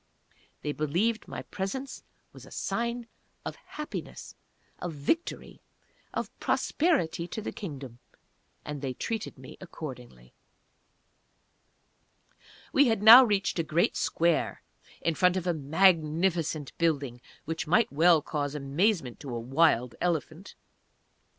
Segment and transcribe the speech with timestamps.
[0.63, 2.01] They believed my presence
[2.33, 3.05] was a sign
[3.45, 4.33] of Happiness
[4.79, 5.61] of Victory
[6.11, 7.99] of Prosperity to the Kingdom
[8.65, 10.33] and they treated me accordingly.
[12.73, 14.63] We had now reached a great square
[15.01, 20.55] in front of a magnificent building which might well cause amazement to a "wild" elephant.